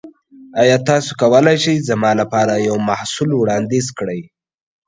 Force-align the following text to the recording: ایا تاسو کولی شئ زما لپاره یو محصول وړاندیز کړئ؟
ایا 0.61 0.77
تاسو 0.87 1.09
کولی 1.21 1.57
شئ 1.63 1.75
زما 1.89 2.11
لپاره 2.21 2.53
یو 2.67 2.75
محصول 2.89 3.29
وړاندیز 3.35 3.87
کړئ؟ 3.97 4.21